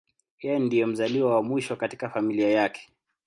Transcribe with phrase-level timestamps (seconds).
[0.43, 2.89] Yeye ndiye mzaliwa wa mwisho katika familia yake.